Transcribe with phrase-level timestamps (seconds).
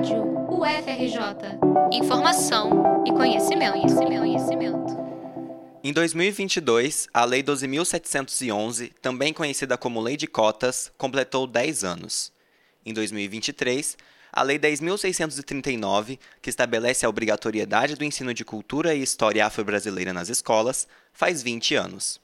[0.00, 1.58] Rádio UFRJ.
[1.92, 4.96] Informação e conhecimento, conhecimento, conhecimento.
[5.84, 12.32] Em 2022, a Lei 12.711, também conhecida como Lei de Cotas, completou 10 anos.
[12.86, 13.98] Em 2023,
[14.32, 20.30] a Lei 10.639, que estabelece a obrigatoriedade do ensino de cultura e história afro-brasileira nas
[20.30, 22.18] escolas, faz 20 anos.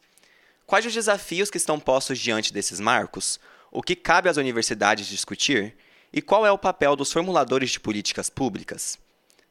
[0.67, 3.39] Quais os desafios que estão postos diante desses marcos?
[3.71, 5.77] O que cabe às universidades discutir?
[6.17, 8.99] E qual é o papel dos formuladores de políticas públicas?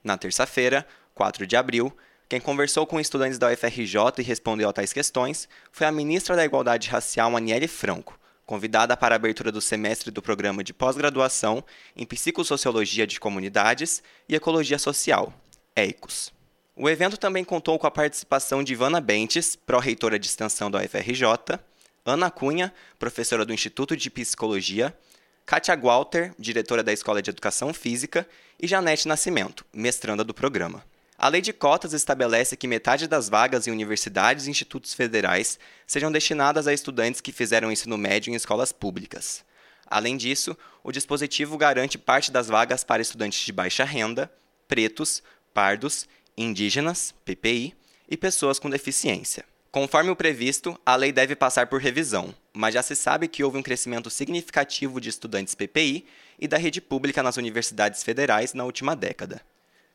[0.04, 0.84] Na terça-feira,
[1.14, 1.96] 4 de abril,
[2.28, 6.44] quem conversou com estudantes da UFRJ e respondeu a tais questões foi a ministra da
[6.44, 11.64] Igualdade Racial, Aniele Franco, convidada para a abertura do semestre do programa de pós-graduação
[11.96, 15.32] em Psicossociologia de Comunidades e Ecologia Social,
[15.76, 16.34] EICOS.
[16.76, 21.60] O evento também contou com a participação de Ivana Bentes, pró-reitora de extensão da UFRJ,
[22.04, 24.98] Ana Cunha, professora do Instituto de Psicologia,
[25.46, 28.28] Kátia Walter, diretora da Escola de Educação Física,
[28.60, 30.84] e Janete Nascimento, mestranda do programa.
[31.18, 36.12] A lei de cotas estabelece que metade das vagas em universidades e institutos federais sejam
[36.12, 39.46] destinadas a estudantes que fizeram ensino médio em escolas públicas.
[39.86, 44.32] Além disso, o dispositivo garante parte das vagas para estudantes de baixa renda,
[44.68, 45.22] pretos,
[45.54, 47.76] pardos, indígenas, PPI,
[48.10, 49.46] e pessoas com deficiência.
[49.76, 53.58] Conforme o previsto, a lei deve passar por revisão, mas já se sabe que houve
[53.58, 56.06] um crescimento significativo de estudantes PPI
[56.40, 59.42] e da rede pública nas universidades federais na última década.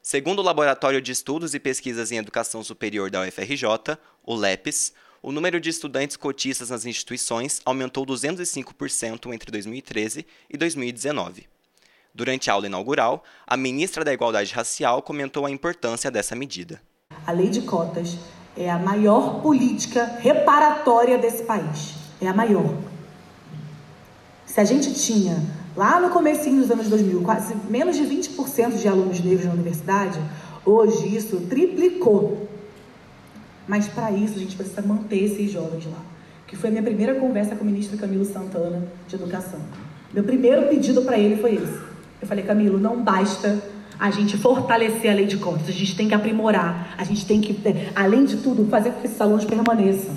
[0.03, 4.93] Segundo o Laboratório de Estudos e Pesquisas em Educação Superior da UFRJ, o LEPES,
[5.23, 11.47] o número de estudantes cotistas nas instituições aumentou 205% entre 2013 e 2019.
[12.15, 16.83] Durante a aula inaugural, a ministra da Igualdade Racial comentou a importância dessa medida.
[17.27, 18.19] A lei de cotas
[18.57, 21.95] é a maior política reparatória desse país.
[22.21, 22.75] É a maior.
[24.47, 25.41] Se a gente tinha,
[25.77, 30.21] lá no começo dos anos 2000, quase menos de 20% de alunos negros na universidade,
[30.65, 32.49] hoje isso triplicou.
[33.67, 36.03] Mas para isso a gente precisa manter esses jovens lá.
[36.47, 39.61] Que foi a minha primeira conversa com o ministro Camilo Santana de Educação.
[40.13, 41.79] Meu primeiro pedido para ele foi esse.
[42.21, 43.63] Eu falei, Camilo, não basta
[44.01, 47.39] a gente fortalecer a lei de cotas, a gente tem que aprimorar, a gente tem
[47.39, 47.55] que,
[47.95, 50.17] além de tudo, fazer com que esses alunos permaneçam.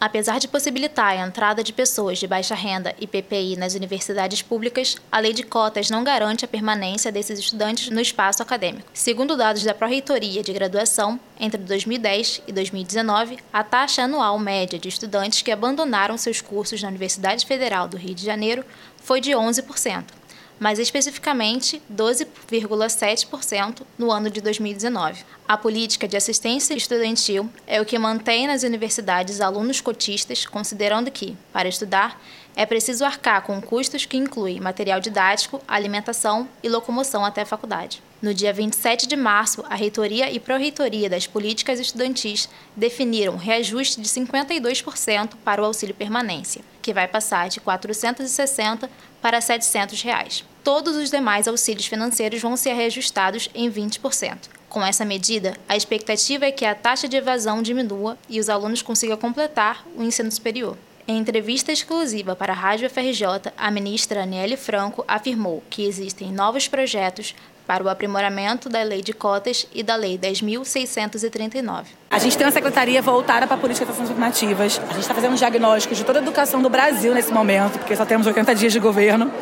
[0.00, 4.96] Apesar de possibilitar a entrada de pessoas de baixa renda e PPI nas universidades públicas,
[5.12, 8.88] a lei de cotas não garante a permanência desses estudantes no espaço acadêmico.
[8.94, 14.88] Segundo dados da Pró-Reitoria de Graduação, entre 2010 e 2019, a taxa anual média de
[14.88, 18.64] estudantes que abandonaram seus cursos na Universidade Federal do Rio de Janeiro
[18.96, 20.19] foi de 11%
[20.60, 25.24] mas especificamente 12,7% no ano de 2019.
[25.48, 31.36] A política de assistência estudantil é o que mantém nas universidades alunos cotistas, considerando que,
[31.52, 32.20] para estudar,
[32.54, 38.02] é preciso arcar com custos que incluem material didático, alimentação e locomoção até a faculdade.
[38.20, 44.08] No dia 27 de março, a Reitoria e Pró-Reitoria das Políticas Estudantis definiram reajuste de
[44.08, 48.90] 52% para o auxílio permanência, que vai passar de R$ 460
[49.22, 50.44] para 700 reais.
[50.64, 54.48] Todos os demais auxílios financeiros vão ser reajustados em 20%.
[54.68, 58.82] Com essa medida, a expectativa é que a taxa de evasão diminua e os alunos
[58.82, 60.76] consigam completar o ensino superior.
[61.06, 66.66] Em entrevista exclusiva para a Rádio FRJ, a ministra Aniele Franco afirmou que existem novos
[66.66, 67.36] projetos
[67.70, 71.84] para o aprimoramento da Lei de Cotas e da Lei 10.639.
[72.10, 74.80] A gente tem uma secretaria voltada para políticas de ações afirmativas.
[74.82, 77.94] A gente está fazendo um diagnóstico de toda a educação do Brasil nesse momento, porque
[77.94, 79.32] só temos 80 dias de governo.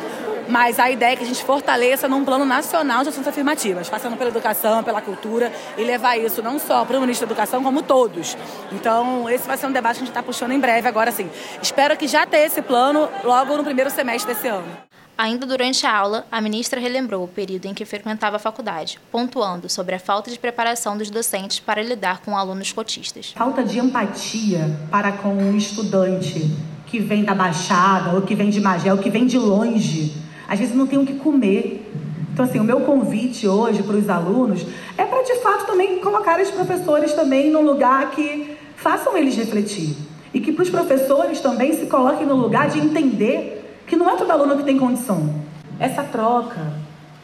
[0.47, 4.15] Mas a ideia é que a gente fortaleça num plano nacional de ações afirmativas, passando
[4.15, 7.81] pela educação, pela cultura e levar isso não só para o ministro da Educação, como
[7.81, 8.37] todos.
[8.71, 10.87] Então, esse vai ser um debate que a gente está puxando em breve.
[10.87, 11.27] Agora, sim,
[11.63, 14.88] espero que já tenha esse plano logo no primeiro semestre desse ano.
[15.19, 19.67] Ainda durante a aula, a ministra relembrou o período em que frequentava a faculdade, pontuando
[19.67, 23.33] sobre a falta de preparação dos docentes para lidar com alunos cotistas.
[23.35, 26.49] Falta de empatia para com um estudante
[26.85, 30.13] que vem da Baixada, ou que vem de Magé, ou que vem de longe.
[30.47, 31.91] Às vezes não tem o que comer.
[32.31, 34.65] Então, assim, o meu convite hoje para os alunos
[34.97, 39.97] é para, de fato, também colocar os professores também num lugar que façam eles refletir.
[40.33, 43.58] E que para os professores também se coloquem no lugar de entender
[43.89, 45.33] que não é todo aluno que tem condição.
[45.79, 46.73] Essa troca,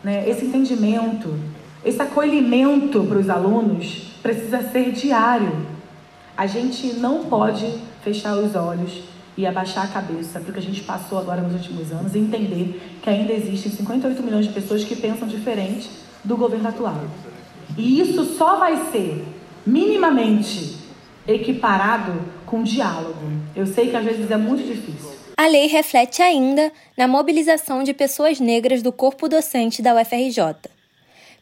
[0.04, 1.38] né, esse entendimento,
[1.86, 5.68] esse acolhimento para os alunos precisa ser diário.
[6.36, 7.72] A gente não pode
[8.04, 9.04] fechar os olhos
[9.38, 13.10] e abaixar a cabeça porque a gente passou agora nos últimos anos e entender que
[13.10, 15.90] ainda existem 58 milhões de pessoas que pensam diferente
[16.24, 17.04] do governo atual.
[17.78, 19.24] E isso só vai ser
[19.66, 20.78] minimamente
[21.28, 22.14] equiparado
[22.46, 23.32] com diálogo.
[23.56, 25.15] Eu sei que às vezes é muito difícil.
[25.38, 30.70] A lei reflete ainda na mobilização de pessoas negras do corpo docente da UFRJ.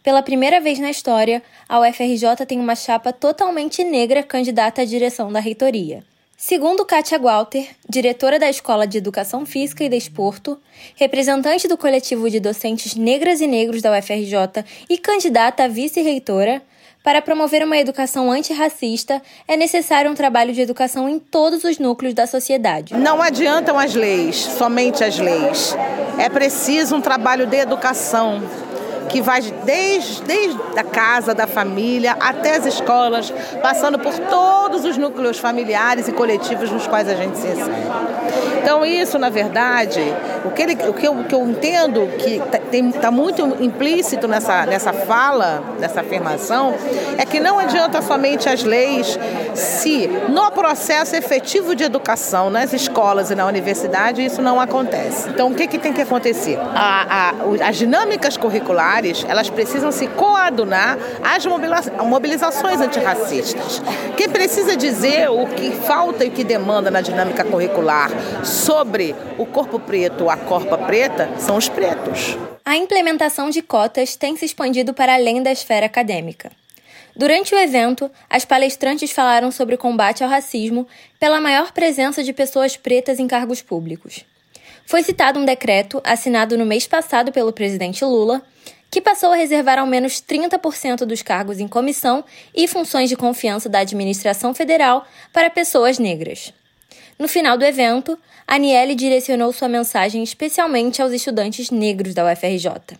[0.01, 5.31] pela primeira vez na história, a UFRJ tem uma chapa totalmente negra candidata à direção
[5.31, 6.03] da reitoria.
[6.35, 10.59] Segundo Kátia Walter, diretora da Escola de Educação Física e Desporto,
[10.95, 16.63] representante do coletivo de docentes negras e negros da UFRJ e candidata a vice-reitora,
[17.03, 22.13] para promover uma educação antirracista, é necessário um trabalho de educação em todos os núcleos
[22.13, 22.93] da sociedade.
[22.95, 25.75] Não adiantam as leis, somente as leis.
[26.17, 28.41] É preciso um trabalho de educação
[29.13, 33.31] que vai desde, desde a casa, da família, até as escolas,
[33.61, 37.83] passando por todos os núcleos familiares e coletivos nos quais a gente se insere.
[38.57, 40.01] Então, isso, na verdade,
[40.45, 44.27] o que, ele, o que, eu, o que eu entendo que está tá muito implícito
[44.27, 46.73] nessa, nessa fala, nessa afirmação,
[47.17, 49.19] é que não adianta somente as leis
[49.53, 55.29] se no processo efetivo de educação, nas escolas e na universidade, isso não acontece.
[55.29, 56.57] Então, o que, que tem que acontecer?
[56.73, 63.81] A, a, as dinâmicas curriculares elas precisam se coadunar às mobilizações antirracistas.
[64.15, 68.11] Quem precisa dizer o que falta e o que demanda na dinâmica curricular
[68.45, 72.37] sobre o corpo preto, a corpa preta, são os pretos.
[72.65, 76.51] A implementação de cotas tem se expandido para além da esfera acadêmica.
[77.15, 80.87] Durante o evento, as palestrantes falaram sobre o combate ao racismo
[81.19, 84.25] pela maior presença de pessoas pretas em cargos públicos.
[84.85, 88.41] Foi citado um decreto assinado no mês passado pelo presidente Lula
[88.93, 92.23] que passou a reservar ao menos 30% dos cargos em comissão
[92.53, 95.03] e funções de confiança da administração federal
[95.33, 96.53] para pessoas negras.
[97.17, 98.15] No final do evento,
[98.47, 102.95] Aniele direcionou sua mensagem especialmente aos estudantes negros da UFRJ.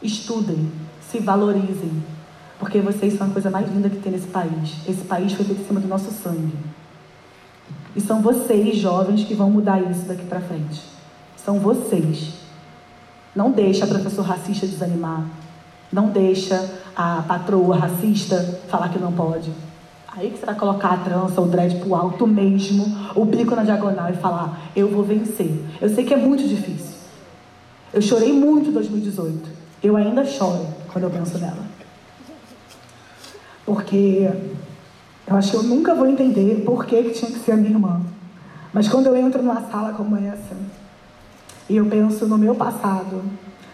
[0.00, 0.70] Estudem,
[1.10, 2.04] se valorizem,
[2.60, 4.76] porque vocês são a coisa mais linda que tem nesse país.
[4.88, 6.56] Esse país foi feito em cima do nosso sangue.
[7.96, 10.80] E são vocês, jovens, que vão mudar isso daqui para frente.
[11.36, 12.41] São vocês.
[13.34, 15.24] Não deixa a professor racista desanimar.
[15.92, 19.50] Não deixa a patroa racista falar que não pode.
[20.08, 22.84] Aí que você vai colocar a trança, o dread pro alto mesmo,
[23.14, 25.50] o bico na diagonal e falar: eu vou vencer.
[25.80, 26.96] Eu sei que é muito difícil.
[27.92, 29.48] Eu chorei muito em 2018.
[29.82, 31.64] Eu ainda choro quando eu penso nela.
[33.64, 34.30] Porque
[35.26, 37.70] eu acho que eu nunca vou entender por que, que tinha que ser a minha
[37.70, 38.00] irmã.
[38.72, 40.56] Mas quando eu entro numa sala como essa,
[41.68, 43.22] e eu penso no meu passado,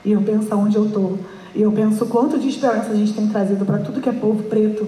[0.05, 1.19] e eu penso aonde eu estou,
[1.55, 4.43] e eu penso quanto de esperança a gente tem trazido para tudo que é povo
[4.45, 4.87] preto.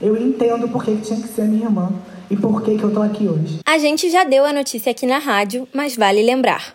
[0.00, 1.92] Eu entendo por que, tinha que ser minha irmã
[2.30, 3.60] e por que, que eu estou aqui hoje.
[3.64, 6.74] A gente já deu a notícia aqui na rádio, mas vale lembrar.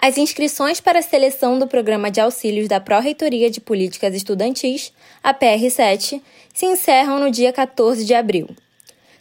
[0.00, 4.92] As inscrições para a seleção do Programa de Auxílios da Pró-Reitoria de Políticas Estudantis,
[5.22, 6.20] a PR7,
[6.52, 8.48] se encerram no dia 14 de abril.